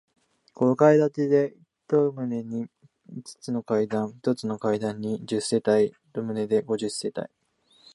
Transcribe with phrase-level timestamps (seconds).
[0.55, 1.55] 五階建てで、
[1.85, 2.67] 一棟に
[3.13, 7.27] 五つの階段、一つの階段に十世帯、一棟で五十世帯。